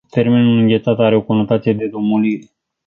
Termenul 0.09 0.57
"înghețat” 0.57 0.99
are 0.99 1.15
o 1.15 1.21
conotație 1.21 1.73
de 1.73 1.87
domolire. 1.87 2.51